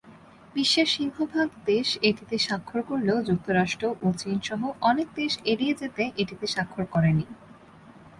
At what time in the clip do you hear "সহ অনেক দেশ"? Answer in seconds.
4.47-5.31